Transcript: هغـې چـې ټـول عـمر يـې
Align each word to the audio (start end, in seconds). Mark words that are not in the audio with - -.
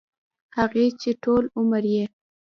هغـې 0.57 0.85
چـې 1.01 1.11
ټـول 1.23 1.43
عـمر 1.57 1.83
يـې 1.95 2.05